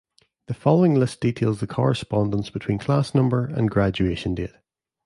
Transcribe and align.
The 0.47 0.55
following 0.55 0.95
list 0.95 1.19
details 1.21 1.59
the 1.59 1.67
correspondence 1.67 2.49
between 2.49 2.79
class 2.79 3.13
number 3.13 3.45
and 3.45 3.69
graduation 3.69 4.33
date. 4.33 4.55